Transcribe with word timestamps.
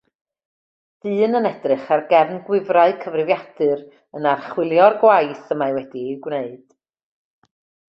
Dyn 1.07 1.37
yn 1.39 1.47
edrych 1.49 1.83
ar 1.97 2.01
gefn 2.13 2.39
gwifrau 2.47 2.95
cyfrifiadur 3.03 3.85
yn 4.21 4.27
archwilio'r 4.33 4.99
gwaith 5.05 5.55
y 5.57 5.61
mae 5.63 5.79
wedi'i 5.79 6.19
gwneud. 6.27 6.67